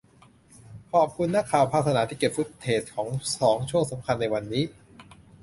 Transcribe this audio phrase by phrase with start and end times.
[0.91, 3.07] ขอบคุณนักข่าวภาคสนามที่เก็บฟุตเทจของ
[3.39, 4.63] สองช่วงสำคัญในวันนี้